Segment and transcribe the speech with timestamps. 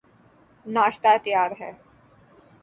[0.65, 1.71] ناشتہ تیار ہے